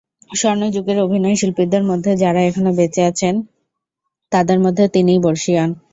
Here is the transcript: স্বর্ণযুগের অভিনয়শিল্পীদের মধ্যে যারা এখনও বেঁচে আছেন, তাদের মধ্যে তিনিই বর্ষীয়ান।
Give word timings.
স্বর্ণযুগের 0.31 0.97
অভিনয়শিল্পীদের 0.99 1.83
মধ্যে 1.83 2.11
যারা 2.15 2.41
এখনও 2.43 2.71
বেঁচে 2.73 3.01
আছেন, 3.03 3.35
তাদের 4.31 4.57
মধ্যে 4.59 4.83
তিনিই 4.87 5.23
বর্ষীয়ান। 5.23 5.69